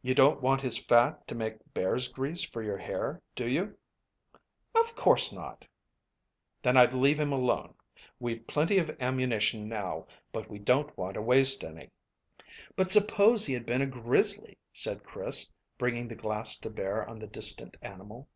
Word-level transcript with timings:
"You 0.00 0.14
don't 0.14 0.40
want 0.40 0.62
his 0.62 0.78
fat 0.78 1.26
to 1.28 1.34
make 1.34 1.74
bear's 1.74 2.08
grease 2.08 2.44
for 2.44 2.62
your 2.62 2.78
hair, 2.78 3.20
do 3.36 3.46
you?" 3.46 3.76
"Of 4.74 4.94
course 4.94 5.34
not." 5.34 5.66
"Then 6.62 6.78
I'd 6.78 6.94
leave 6.94 7.20
him 7.20 7.30
alone. 7.30 7.74
We've 8.18 8.46
plenty 8.46 8.78
of 8.78 8.88
ammunition 9.02 9.68
now, 9.68 10.06
but 10.32 10.48
we 10.48 10.58
don't 10.58 10.96
want 10.96 11.12
to 11.12 11.20
waste 11.20 11.62
any." 11.62 11.90
"But 12.74 12.88
suppose 12.90 13.44
he 13.44 13.52
had 13.52 13.66
been 13.66 13.82
a 13.82 13.86
grizzly?" 13.86 14.56
said 14.72 15.04
Chris, 15.04 15.50
bringing 15.76 16.08
the 16.08 16.16
glass 16.16 16.56
to 16.56 16.70
bear 16.70 17.06
on 17.06 17.18
the 17.18 17.26
distant 17.26 17.76
animal. 17.82 18.30